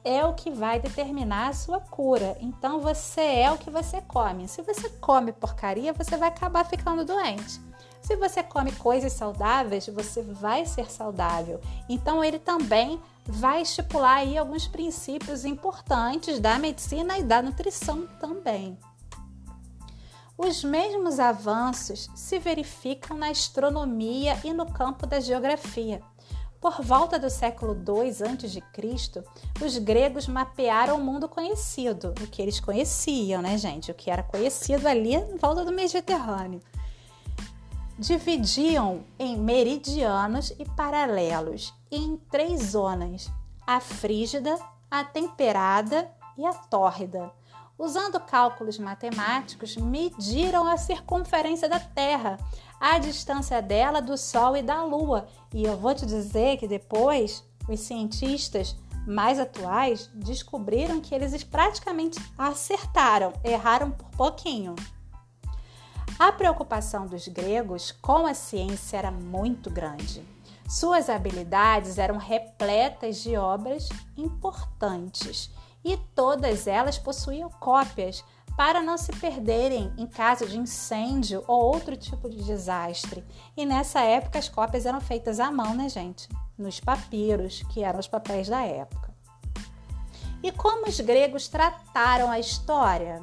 é 0.02 0.24
o 0.24 0.32
que 0.32 0.50
vai 0.50 0.80
determinar 0.80 1.48
a 1.48 1.52
sua 1.52 1.80
cura. 1.80 2.36
Então 2.40 2.80
você 2.80 3.20
é 3.20 3.52
o 3.52 3.58
que 3.58 3.70
você 3.70 4.00
come. 4.00 4.48
Se 4.48 4.62
você 4.62 4.88
come 4.88 5.32
porcaria, 5.32 5.92
você 5.92 6.16
vai 6.16 6.28
acabar 6.28 6.64
ficando 6.64 7.04
doente. 7.04 7.60
Se 8.00 8.16
você 8.16 8.42
come 8.42 8.72
coisas 8.72 9.12
saudáveis, 9.12 9.86
você 9.88 10.22
vai 10.22 10.64
ser 10.64 10.90
saudável. 10.90 11.60
Então 11.88 12.24
ele 12.24 12.38
também 12.38 12.98
vai 13.26 13.60
estipular 13.60 14.16
aí 14.16 14.38
alguns 14.38 14.66
princípios 14.66 15.44
importantes 15.44 16.40
da 16.40 16.58
medicina 16.58 17.18
e 17.18 17.22
da 17.22 17.42
nutrição 17.42 18.06
também. 18.18 18.78
Os 20.38 20.64
mesmos 20.64 21.20
avanços 21.20 22.08
se 22.14 22.38
verificam 22.38 23.18
na 23.18 23.28
astronomia 23.28 24.40
e 24.42 24.54
no 24.54 24.64
campo 24.64 25.06
da 25.06 25.20
geografia. 25.20 26.00
Por 26.60 26.82
volta 26.82 27.18
do 27.18 27.30
século 27.30 27.72
II 27.74 28.10
a.C., 28.10 29.24
os 29.64 29.78
gregos 29.78 30.28
mapearam 30.28 30.96
o 30.96 31.02
mundo 31.02 31.26
conhecido, 31.26 32.12
o 32.20 32.26
que 32.26 32.42
eles 32.42 32.60
conheciam, 32.60 33.40
né, 33.40 33.56
gente? 33.56 33.90
O 33.90 33.94
que 33.94 34.10
era 34.10 34.22
conhecido 34.22 34.86
ali 34.86 35.14
em 35.14 35.38
volta 35.38 35.64
do 35.64 35.72
Mediterrâneo. 35.72 36.60
Dividiam 37.98 39.04
em 39.18 39.38
meridianos 39.38 40.50
e 40.58 40.64
paralelos 40.64 41.72
em 41.90 42.18
três 42.30 42.72
zonas: 42.72 43.30
a 43.66 43.80
frígida, 43.80 44.58
a 44.90 45.02
temperada 45.02 46.10
e 46.36 46.44
a 46.44 46.52
tórrida 46.52 47.32
usando 47.80 48.20
cálculos 48.20 48.78
matemáticos, 48.78 49.74
mediram 49.74 50.68
a 50.68 50.76
circunferência 50.76 51.66
da 51.66 51.80
Terra, 51.80 52.38
a 52.78 52.98
distância 52.98 53.62
dela 53.62 54.02
do 54.02 54.18
Sol 54.18 54.54
e 54.54 54.62
da 54.62 54.84
Lua. 54.84 55.26
E 55.52 55.64
eu 55.64 55.78
vou 55.78 55.94
te 55.94 56.04
dizer 56.04 56.58
que 56.58 56.68
depois 56.68 57.42
os 57.66 57.80
cientistas 57.80 58.76
mais 59.06 59.40
atuais 59.40 60.10
descobriram 60.12 61.00
que 61.00 61.14
eles 61.14 61.42
praticamente 61.42 62.20
acertaram, 62.36 63.32
erraram 63.42 63.90
por 63.90 64.10
pouquinho. 64.10 64.76
A 66.18 66.30
preocupação 66.30 67.06
dos 67.06 67.28
gregos 67.28 67.92
com 67.92 68.26
a 68.26 68.34
ciência 68.34 68.98
era 68.98 69.10
muito 69.10 69.70
grande. 69.70 70.22
Suas 70.68 71.08
habilidades 71.08 71.96
eram 71.96 72.18
repletas 72.18 73.22
de 73.22 73.38
obras 73.38 73.88
importantes 74.18 75.50
e 75.84 75.96
todas 76.14 76.66
elas 76.66 76.98
possuíam 76.98 77.48
cópias 77.48 78.24
para 78.56 78.82
não 78.82 78.98
se 78.98 79.12
perderem 79.12 79.92
em 79.96 80.06
caso 80.06 80.46
de 80.46 80.58
incêndio 80.58 81.42
ou 81.46 81.62
outro 81.62 81.96
tipo 81.96 82.28
de 82.28 82.42
desastre. 82.44 83.24
E 83.56 83.64
nessa 83.64 84.00
época 84.00 84.38
as 84.38 84.48
cópias 84.48 84.84
eram 84.84 85.00
feitas 85.00 85.40
à 85.40 85.50
mão, 85.50 85.74
né, 85.74 85.88
gente? 85.88 86.28
Nos 86.58 86.78
papiros, 86.78 87.62
que 87.70 87.82
eram 87.82 87.98
os 87.98 88.08
papéis 88.08 88.48
da 88.48 88.62
época. 88.62 89.10
E 90.42 90.50
como 90.52 90.88
os 90.88 91.00
gregos 91.00 91.48
trataram 91.48 92.30
a 92.30 92.38
história? 92.38 93.22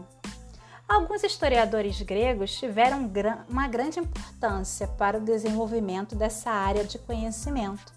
Alguns 0.87 1.23
historiadores 1.23 2.01
gregos 2.01 2.57
tiveram 2.57 3.11
uma 3.49 3.67
grande 3.67 3.99
importância 3.99 4.87
para 4.87 5.17
o 5.17 5.21
desenvolvimento 5.21 6.15
dessa 6.15 6.49
área 6.49 6.83
de 6.83 6.97
conhecimento. 6.97 7.91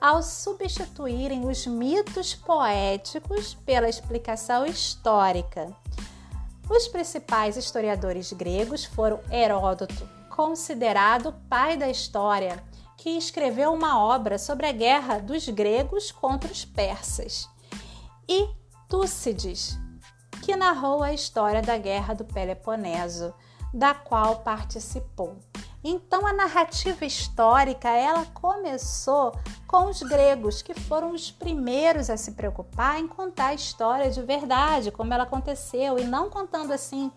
Ao 0.00 0.22
substituírem 0.22 1.48
os 1.48 1.66
mitos 1.66 2.34
poéticos 2.34 3.54
pela 3.54 3.88
explicação 3.88 4.66
histórica. 4.66 5.74
Os 6.68 6.88
principais 6.88 7.56
historiadores 7.56 8.32
gregos 8.32 8.84
foram 8.84 9.20
Heródoto, 9.30 10.08
considerado 10.28 11.32
pai 11.48 11.76
da 11.76 11.88
história, 11.88 12.62
que 12.96 13.10
escreveu 13.10 13.72
uma 13.72 14.02
obra 14.02 14.38
sobre 14.38 14.66
a 14.66 14.72
guerra 14.72 15.18
dos 15.18 15.48
gregos 15.48 16.10
contra 16.10 16.50
os 16.50 16.64
persas, 16.64 17.48
e 18.28 18.48
Túcides, 18.88 19.78
que 20.42 20.54
narrou 20.54 21.02
a 21.02 21.12
história 21.12 21.62
da 21.62 21.76
guerra 21.76 22.14
do 22.14 22.24
Peloponeso, 22.24 23.34
da 23.72 23.94
qual 23.94 24.40
participou. 24.40 25.36
Então 25.88 26.26
a 26.26 26.32
narrativa 26.32 27.04
histórica, 27.04 27.88
ela 27.88 28.24
começou 28.34 29.32
com 29.68 29.84
os 29.88 30.02
gregos, 30.02 30.60
que 30.60 30.74
foram 30.74 31.12
os 31.12 31.30
primeiros 31.30 32.10
a 32.10 32.16
se 32.16 32.32
preocupar 32.32 32.98
em 32.98 33.06
contar 33.06 33.46
a 33.46 33.54
história 33.54 34.10
de 34.10 34.20
verdade, 34.20 34.90
como 34.90 35.14
ela 35.14 35.22
aconteceu, 35.22 35.96
e 35.96 36.02
não 36.02 36.28
contando 36.28 36.72
assim 36.72 37.12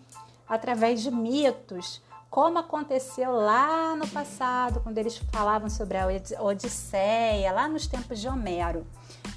através 0.47 1.01
de 1.01 1.09
mitos, 1.09 1.99
como 2.29 2.59
aconteceu 2.59 3.31
lá 3.31 3.95
no 3.95 4.07
passado, 4.07 4.81
quando 4.81 4.99
eles 4.99 5.17
falavam 5.31 5.67
sobre 5.67 5.97
a 5.97 6.07
Odisseia, 6.39 7.51
lá 7.51 7.67
nos 7.67 7.88
tempos 7.88 8.19
de 8.19 8.27
Homero. 8.27 8.85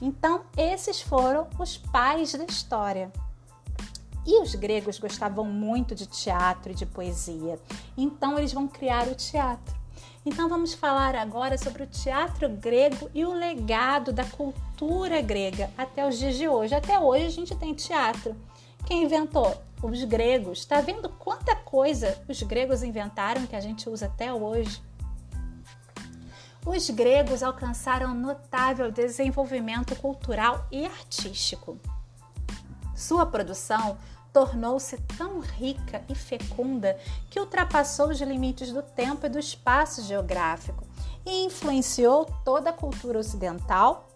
Então, 0.02 0.42
esses 0.58 1.00
foram 1.00 1.48
os 1.58 1.78
pais 1.78 2.34
da 2.34 2.44
história. 2.44 3.10
E 4.26 4.40
os 4.40 4.54
gregos 4.54 4.98
gostavam 4.98 5.44
muito 5.44 5.94
de 5.94 6.06
teatro 6.06 6.72
e 6.72 6.74
de 6.74 6.86
poesia, 6.86 7.58
então 7.96 8.38
eles 8.38 8.52
vão 8.52 8.68
criar 8.68 9.08
o 9.08 9.14
teatro. 9.14 9.82
Então 10.24 10.48
vamos 10.48 10.72
falar 10.72 11.16
agora 11.16 11.58
sobre 11.58 11.82
o 11.82 11.86
teatro 11.86 12.48
grego 12.48 13.10
e 13.12 13.24
o 13.24 13.32
legado 13.32 14.12
da 14.12 14.24
cultura 14.24 15.20
grega 15.20 15.68
até 15.76 16.06
os 16.06 16.16
dias 16.16 16.36
de 16.36 16.46
hoje. 16.46 16.74
Até 16.74 16.98
hoje 16.98 17.26
a 17.26 17.30
gente 17.30 17.56
tem 17.56 17.74
teatro. 17.74 18.36
Quem 18.86 19.02
inventou? 19.02 19.60
Os 19.82 20.04
gregos. 20.04 20.60
Está 20.60 20.80
vendo 20.80 21.08
quanta 21.08 21.56
coisa 21.56 22.22
os 22.28 22.40
gregos 22.42 22.84
inventaram 22.84 23.46
que 23.46 23.56
a 23.56 23.60
gente 23.60 23.88
usa 23.88 24.06
até 24.06 24.32
hoje? 24.32 24.80
Os 26.64 26.88
gregos 26.90 27.42
alcançaram 27.42 28.14
notável 28.14 28.92
desenvolvimento 28.92 29.96
cultural 29.96 30.64
e 30.70 30.86
artístico. 30.86 31.76
Sua 32.94 33.26
produção 33.26 33.96
tornou-se 34.32 34.96
tão 35.18 35.40
rica 35.40 36.02
e 36.08 36.14
fecunda 36.14 36.98
que 37.30 37.38
ultrapassou 37.38 38.08
os 38.08 38.20
limites 38.20 38.72
do 38.72 38.82
tempo 38.82 39.26
e 39.26 39.28
do 39.28 39.38
espaço 39.38 40.02
geográfico 40.02 40.86
e 41.24 41.44
influenciou 41.44 42.24
toda 42.44 42.70
a 42.70 42.72
cultura 42.72 43.18
ocidental 43.18 44.08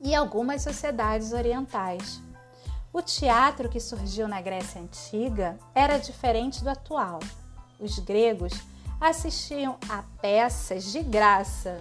e 0.00 0.14
algumas 0.14 0.62
sociedades 0.62 1.32
orientais. 1.32 2.20
O 2.92 3.02
teatro 3.02 3.68
que 3.68 3.80
surgiu 3.80 4.28
na 4.28 4.40
Grécia 4.40 4.80
Antiga 4.80 5.58
era 5.74 5.98
diferente 5.98 6.62
do 6.62 6.70
atual. 6.70 7.20
Os 7.78 7.98
gregos 7.98 8.52
assistiam 9.00 9.78
a 9.88 10.02
peças 10.20 10.84
de 10.84 11.02
graça, 11.02 11.78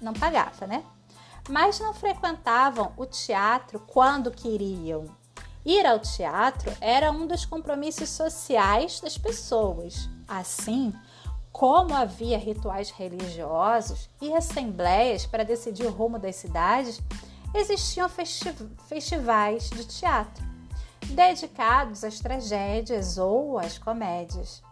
não 0.00 0.12
pagava, 0.12 0.66
né? 0.66 0.84
Mas 1.48 1.80
não 1.80 1.92
frequentavam 1.92 2.92
o 2.96 3.06
teatro 3.06 3.80
quando 3.80 4.30
queriam 4.30 5.06
Ir 5.64 5.84
ao 5.84 5.98
teatro 5.98 6.72
era 6.80 7.10
um 7.12 7.26
dos 7.26 7.44
compromissos 7.44 8.08
sociais 8.08 9.00
das 9.00 9.18
pessoas. 9.18 10.08
Assim, 10.26 10.92
como 11.52 11.94
havia 11.94 12.38
rituais 12.38 12.90
religiosos 12.90 14.08
e 14.20 14.32
assembleias 14.32 15.26
para 15.26 15.44
decidir 15.44 15.86
o 15.86 15.90
rumo 15.90 16.18
das 16.18 16.36
cidades, 16.36 17.00
existiam 17.54 18.08
festi 18.08 18.54
festivais 18.88 19.68
de 19.68 19.84
teatro 19.84 20.50
dedicados 21.10 22.04
às 22.04 22.20
tragédias 22.20 23.18
ou 23.18 23.58
às 23.58 23.78
comédias. 23.78 24.62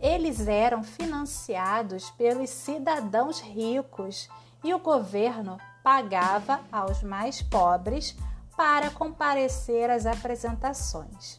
Eles 0.00 0.46
eram 0.46 0.82
financiados 0.82 2.10
pelos 2.10 2.50
cidadãos 2.50 3.40
ricos 3.40 4.28
e 4.62 4.74
o 4.74 4.78
governo 4.78 5.58
pagava 5.82 6.60
aos 6.70 7.02
mais 7.02 7.40
pobres 7.40 8.16
para 8.56 8.90
comparecer 8.90 9.90
às 9.90 10.06
apresentações. 10.06 11.38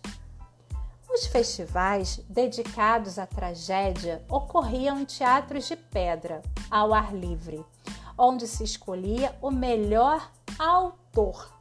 Os 1.10 1.26
festivais 1.26 2.22
dedicados 2.30 3.18
à 3.18 3.26
tragédia 3.26 4.24
ocorriam 4.30 5.00
em 5.00 5.06
teatros 5.06 5.68
de 5.68 5.76
pedra, 5.76 6.44
ao 6.70 6.94
ar 6.94 7.16
livre, 7.16 7.66
onde 8.18 8.48
se 8.48 8.64
escolhia 8.64 9.36
o 9.42 9.50
melhor 9.50 10.30
autor. 10.60 11.52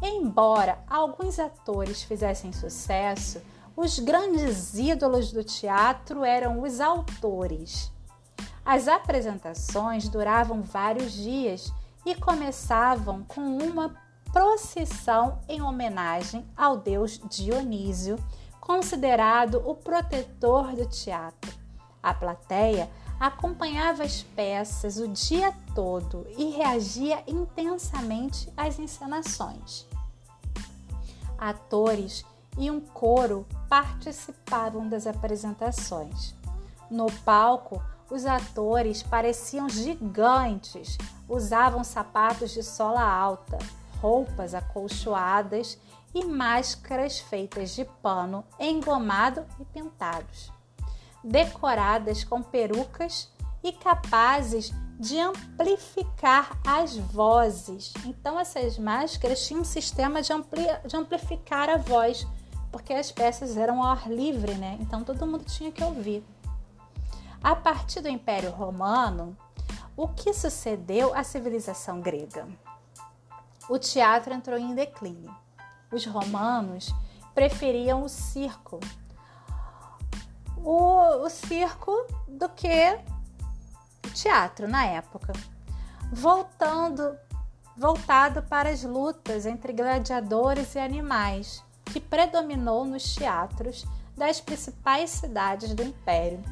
Embora 0.00 0.78
alguns 0.88 1.38
atores 1.38 2.02
fizessem 2.02 2.52
sucesso, 2.52 3.42
os 3.76 3.98
grandes 3.98 4.74
ídolos 4.74 5.32
do 5.32 5.42
teatro 5.42 6.24
eram 6.24 6.62
os 6.62 6.80
autores. 6.80 7.92
As 8.64 8.88
apresentações 8.88 10.08
duravam 10.08 10.62
vários 10.62 11.12
dias 11.12 11.72
e 12.06 12.14
começavam 12.14 13.24
com 13.24 13.40
uma 13.40 14.03
procissão 14.34 15.38
em 15.48 15.62
homenagem 15.62 16.44
ao 16.56 16.76
deus 16.76 17.20
Dionísio, 17.30 18.18
considerado 18.60 19.62
o 19.64 19.76
protetor 19.76 20.74
do 20.74 20.84
teatro. 20.86 21.54
A 22.02 22.12
plateia 22.12 22.90
acompanhava 23.20 24.02
as 24.02 24.24
peças 24.24 24.96
o 24.96 25.06
dia 25.06 25.54
todo 25.72 26.26
e 26.36 26.50
reagia 26.50 27.22
intensamente 27.28 28.52
às 28.56 28.76
encenações. 28.76 29.86
Atores 31.38 32.24
e 32.58 32.68
um 32.72 32.80
coro 32.80 33.46
participavam 33.68 34.88
das 34.88 35.06
apresentações. 35.06 36.34
No 36.90 37.06
palco, 37.24 37.80
os 38.10 38.26
atores 38.26 39.00
pareciam 39.00 39.68
gigantes, 39.68 40.98
usavam 41.28 41.84
sapatos 41.84 42.50
de 42.50 42.64
sola 42.64 43.02
alta, 43.02 43.58
roupas 44.04 44.52
acolchoadas 44.54 45.78
e 46.14 46.26
máscaras 46.26 47.20
feitas 47.20 47.74
de 47.74 47.86
pano 48.02 48.44
engomado 48.60 49.46
e 49.58 49.64
pintados, 49.64 50.52
decoradas 51.24 52.22
com 52.22 52.42
perucas 52.42 53.32
e 53.62 53.72
capazes 53.72 54.74
de 55.00 55.18
amplificar 55.18 56.50
as 56.66 56.98
vozes. 56.98 57.94
Então, 58.04 58.38
essas 58.38 58.78
máscaras 58.78 59.46
tinham 59.46 59.62
um 59.62 59.64
sistema 59.64 60.20
de, 60.20 60.34
ampli 60.34 60.66
de 60.86 60.94
amplificar 60.94 61.70
a 61.70 61.78
voz, 61.78 62.26
porque 62.70 62.92
as 62.92 63.10
peças 63.10 63.56
eram 63.56 63.82
ao 63.82 63.92
ar 63.92 64.06
livre, 64.06 64.52
né? 64.54 64.76
Então, 64.82 65.02
todo 65.02 65.26
mundo 65.26 65.46
tinha 65.46 65.72
que 65.72 65.82
ouvir. 65.82 66.22
A 67.42 67.56
partir 67.56 68.02
do 68.02 68.08
Império 68.08 68.50
Romano, 68.50 69.34
o 69.96 70.08
que 70.08 70.34
sucedeu 70.34 71.14
à 71.14 71.24
civilização 71.24 72.02
grega? 72.02 72.46
O 73.68 73.78
teatro 73.78 74.32
entrou 74.32 74.58
em 74.58 74.74
declínio. 74.74 75.34
Os 75.92 76.06
romanos 76.06 76.94
preferiam 77.34 78.02
o 78.02 78.08
circo, 78.08 78.80
o, 80.56 81.24
o 81.24 81.30
circo 81.30 81.92
do 82.28 82.48
que 82.48 82.98
o 84.06 84.10
teatro 84.10 84.68
na 84.68 84.84
época, 84.86 85.32
voltando 86.12 87.16
voltado 87.76 88.42
para 88.42 88.68
as 88.68 88.84
lutas 88.84 89.46
entre 89.46 89.72
gladiadores 89.72 90.74
e 90.74 90.78
animais, 90.78 91.62
que 91.86 92.00
predominou 92.00 92.84
nos 92.84 93.14
teatros 93.14 93.84
das 94.16 94.40
principais 94.40 95.10
cidades 95.10 95.74
do 95.74 95.82
império. 95.82 96.42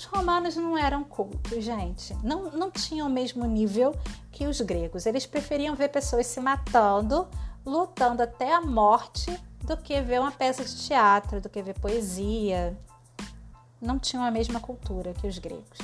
Os 0.00 0.06
romanos 0.06 0.56
não 0.56 0.78
eram 0.78 1.04
cultos, 1.04 1.62
gente. 1.62 2.16
Não, 2.22 2.50
não 2.52 2.70
tinham 2.70 3.06
o 3.06 3.10
mesmo 3.10 3.44
nível 3.44 3.94
que 4.32 4.46
os 4.46 4.58
gregos. 4.62 5.04
Eles 5.04 5.26
preferiam 5.26 5.76
ver 5.76 5.90
pessoas 5.90 6.26
se 6.26 6.40
matando, 6.40 7.28
lutando 7.66 8.22
até 8.22 8.50
a 8.50 8.62
morte, 8.62 9.30
do 9.62 9.76
que 9.76 10.00
ver 10.00 10.18
uma 10.18 10.32
peça 10.32 10.64
de 10.64 10.74
teatro, 10.86 11.38
do 11.38 11.50
que 11.50 11.60
ver 11.60 11.78
poesia. 11.78 12.74
Não 13.78 13.98
tinham 13.98 14.24
a 14.24 14.30
mesma 14.30 14.58
cultura 14.58 15.12
que 15.12 15.26
os 15.26 15.38
gregos. 15.38 15.78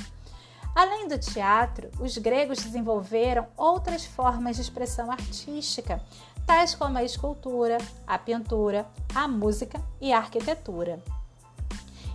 Além 0.73 1.07
do 1.07 1.19
teatro, 1.19 1.91
os 1.99 2.17
gregos 2.17 2.57
desenvolveram 2.57 3.45
outras 3.55 4.03
formas 4.03 4.55
de 4.55 4.63
expressão 4.63 5.11
artística, 5.11 6.01
tais 6.43 6.73
como 6.73 6.97
a 6.97 7.03
escultura, 7.03 7.77
a 8.07 8.17
pintura, 8.17 8.87
a 9.13 9.27
música 9.27 9.79
e 10.01 10.11
a 10.11 10.17
arquitetura. 10.17 11.03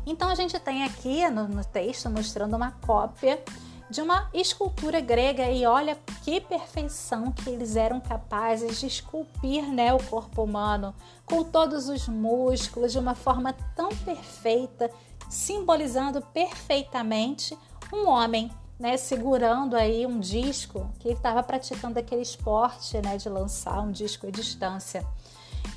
Então 0.06 0.28
a 0.28 0.34
gente 0.34 0.58
tem 0.58 0.84
aqui 0.84 1.28
no, 1.30 1.46
no 1.48 1.64
texto 1.64 2.10
mostrando 2.10 2.56
uma 2.56 2.72
cópia 2.84 3.42
de 3.88 4.00
uma 4.00 4.28
escultura 4.32 5.00
grega 5.00 5.50
e 5.50 5.66
olha 5.66 5.98
que 6.24 6.40
perfeição 6.40 7.30
que 7.30 7.50
eles 7.50 7.76
eram 7.76 8.00
capazes 8.00 8.80
de 8.80 8.86
esculpir 8.86 9.64
né, 9.70 9.92
o 9.92 10.02
corpo 10.02 10.42
humano 10.42 10.94
com 11.26 11.44
todos 11.44 11.88
os 11.88 12.08
músculos 12.08 12.92
de 12.92 12.98
uma 12.98 13.14
forma 13.14 13.52
tão 13.76 13.90
perfeita, 13.90 14.90
simbolizando 15.28 16.22
perfeitamente 16.22 17.56
um 17.92 18.08
homem 18.08 18.50
né, 18.82 18.96
segurando 18.96 19.76
aí 19.76 20.04
um 20.04 20.18
disco 20.18 20.90
que 20.98 21.06
ele 21.06 21.14
estava 21.14 21.40
praticando 21.40 22.00
aquele 22.00 22.22
esporte, 22.22 23.00
né, 23.00 23.16
de 23.16 23.28
lançar 23.28 23.80
um 23.80 23.92
disco 23.92 24.26
à 24.26 24.30
distância. 24.30 25.06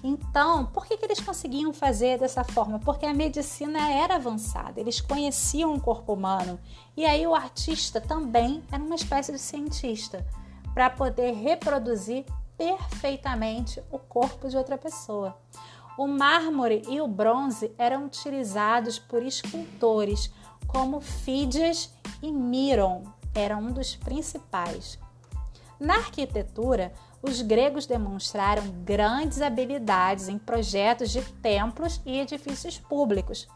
Então, 0.04 0.66
por 0.68 0.86
que, 0.86 0.98
que 0.98 1.06
eles 1.06 1.20
conseguiam 1.20 1.74
fazer 1.74 2.20
dessa 2.20 2.44
forma? 2.44 2.80
Porque 2.80 3.06
a 3.06 3.14
medicina 3.14 3.92
era 3.92 4.16
avançada, 4.16 4.80
eles 4.80 5.02
conheciam 5.02 5.74
o 5.74 5.82
corpo 5.82 6.14
humano. 6.14 6.60
E 6.96 7.06
aí 7.06 7.26
o 7.26 7.36
artista 7.36 8.00
também 8.00 8.64
era 8.72 8.84
uma 8.84 8.96
espécie 8.96 9.32
de 9.32 9.40
cientista 9.40 10.26
para 10.74 10.90
poder 10.90 11.34
reproduzir 11.34 12.26
perfeitamente 12.58 13.82
o 13.92 13.98
corpo 13.98 14.48
de 14.48 14.58
outra 14.58 14.78
pessoa. 14.78 15.38
O 15.98 16.08
mármore 16.08 16.82
e 16.90 17.00
o 17.00 17.08
bronze 17.08 17.74
eram 17.78 18.06
utilizados 18.06 19.00
por 19.00 19.24
escultores 19.24 20.32
como 20.68 21.00
Fídias 21.00 21.90
e 22.22 22.32
Miron, 22.32 23.04
era 23.34 23.58
um 23.58 23.72
dos 23.72 23.96
principais. 23.96 24.98
Na 25.80 25.96
arquitetura, 25.96 26.94
os 27.22 27.42
gregos 27.42 27.86
demonstraram 27.86 28.64
grandes 28.84 29.42
habilidades 29.42 30.30
em 30.30 30.38
projetos 30.38 31.10
de 31.10 31.22
templos 31.22 32.02
e 32.06 32.20
edifícios 32.20 32.78
públicos. 32.78 33.48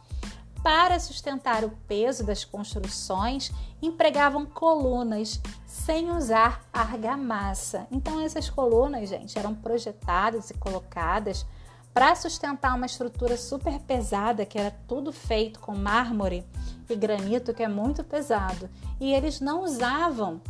Para 0.64 1.00
sustentar 1.00 1.64
o 1.64 1.70
peso 1.88 2.26
das 2.26 2.44
construções, 2.44 3.52
empregavam 3.82 4.46
colunas 4.46 5.40
sem 5.66 6.12
usar 6.12 6.62
argamassa. 6.74 7.88
Então, 7.90 8.20
essas 8.20 8.50
colunas, 8.50 9.08
gente, 9.08 9.40
eram 9.40 9.56
projetadas 9.56 10.50
e 10.50 10.54
colocadas 10.56 11.46
para 11.94 12.14
sustentar 12.16 12.76
uma 12.76 12.86
estrutura 12.86 13.38
super 13.38 13.80
pesada, 13.80 14.46
que 14.46 14.60
era 14.60 14.72
tudo 14.88 15.14
feito 15.14 15.60
com 15.60 15.76
mármore 15.76 16.46
e 16.90 16.96
granito, 16.96 17.54
que 17.54 17.64
é 17.64 17.68
muito 17.68 18.04
pesado. 18.04 18.70
E 19.00 19.14
eles 19.14 19.40
não 19.40 19.64
usavam 19.64 20.42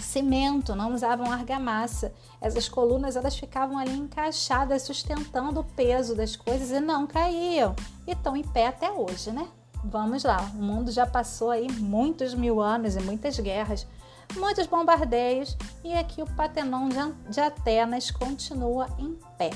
cimento, 0.00 0.74
não 0.74 0.94
usavam 0.94 1.30
argamassa. 1.30 2.12
Essas 2.40 2.68
colunas 2.68 3.16
elas 3.16 3.36
ficavam 3.36 3.78
ali 3.78 3.96
encaixadas, 3.96 4.82
sustentando 4.82 5.60
o 5.60 5.64
peso 5.64 6.14
das 6.14 6.36
coisas 6.36 6.70
e 6.70 6.80
não 6.80 7.06
caíam. 7.06 7.74
E 8.06 8.12
estão 8.12 8.36
em 8.36 8.42
pé 8.42 8.66
até 8.66 8.90
hoje, 8.90 9.30
né? 9.30 9.48
Vamos 9.84 10.24
lá, 10.24 10.40
o 10.54 10.62
mundo 10.62 10.90
já 10.90 11.06
passou 11.06 11.50
aí 11.50 11.70
muitos 11.70 12.34
mil 12.34 12.58
anos 12.58 12.96
e 12.96 13.00
muitas 13.00 13.38
guerras, 13.38 13.86
muitos 14.34 14.66
bombardeios 14.66 15.56
e 15.84 15.92
aqui 15.92 16.22
o 16.22 16.26
Patenon 16.26 16.88
de 17.28 17.38
Atenas 17.38 18.10
continua 18.10 18.88
em 18.98 19.18
pé. 19.36 19.50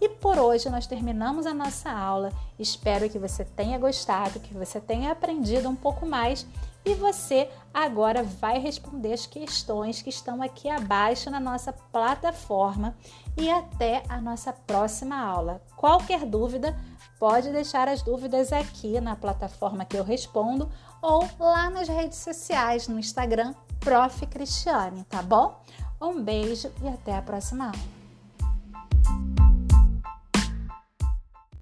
E 0.00 0.08
por 0.08 0.38
hoje 0.38 0.68
nós 0.68 0.86
terminamos 0.86 1.46
a 1.46 1.54
nossa 1.54 1.90
aula. 1.90 2.32
Espero 2.58 3.08
que 3.08 3.18
você 3.18 3.44
tenha 3.44 3.78
gostado, 3.78 4.40
que 4.40 4.52
você 4.52 4.80
tenha 4.80 5.12
aprendido 5.12 5.68
um 5.68 5.76
pouco 5.76 6.06
mais 6.06 6.46
e 6.86 6.94
você 6.94 7.50
agora 7.74 8.22
vai 8.22 8.60
responder 8.60 9.12
as 9.12 9.26
questões 9.26 10.00
que 10.00 10.08
estão 10.08 10.40
aqui 10.40 10.70
abaixo 10.70 11.28
na 11.28 11.40
nossa 11.40 11.72
plataforma 11.72 12.96
e 13.36 13.50
até 13.50 14.04
a 14.08 14.20
nossa 14.20 14.52
próxima 14.52 15.20
aula. 15.20 15.60
Qualquer 15.76 16.24
dúvida, 16.24 16.78
pode 17.18 17.50
deixar 17.50 17.88
as 17.88 18.02
dúvidas 18.02 18.52
aqui 18.52 19.00
na 19.00 19.16
plataforma 19.16 19.84
que 19.84 19.96
eu 19.96 20.04
respondo 20.04 20.70
ou 21.02 21.28
lá 21.40 21.68
nas 21.68 21.88
redes 21.88 22.18
sociais, 22.18 22.86
no 22.86 23.00
Instagram, 23.00 23.52
Prof. 23.80 24.24
Cristiane, 24.26 25.02
tá 25.04 25.22
bom? 25.22 25.60
Um 26.00 26.22
beijo 26.22 26.70
e 26.82 26.88
até 26.88 27.16
a 27.16 27.22
próxima 27.22 27.66
aula. 27.66 29.45